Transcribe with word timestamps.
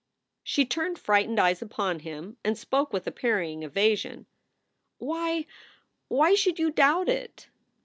She 0.43 0.65
turned 0.65 0.97
frightened 0.97 1.39
eyes 1.39 1.61
upon 1.61 1.99
him 1.99 2.37
and 2.43 2.57
spoke 2.57 2.91
with 2.91 3.05
a 3.05 3.11
parrying 3.11 3.61
evasion: 3.61 4.25
"Why, 4.97 5.45
why 6.07 6.33
should 6.33 6.57
you 6.57 6.71
doubt 6.71 7.07
it?" 7.07 7.49